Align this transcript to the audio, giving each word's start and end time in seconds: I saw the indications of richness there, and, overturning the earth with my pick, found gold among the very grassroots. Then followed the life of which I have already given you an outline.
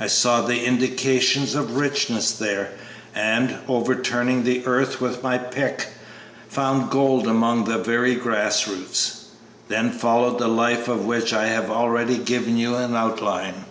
I 0.00 0.08
saw 0.08 0.40
the 0.40 0.64
indications 0.64 1.54
of 1.54 1.76
richness 1.76 2.32
there, 2.32 2.72
and, 3.14 3.54
overturning 3.68 4.42
the 4.42 4.66
earth 4.66 5.00
with 5.00 5.22
my 5.22 5.38
pick, 5.38 5.86
found 6.48 6.90
gold 6.90 7.28
among 7.28 7.66
the 7.66 7.78
very 7.78 8.16
grassroots. 8.16 9.26
Then 9.68 9.92
followed 9.92 10.40
the 10.40 10.48
life 10.48 10.88
of 10.88 11.06
which 11.06 11.32
I 11.32 11.46
have 11.46 11.70
already 11.70 12.18
given 12.18 12.56
you 12.56 12.74
an 12.74 12.96
outline. 12.96 13.64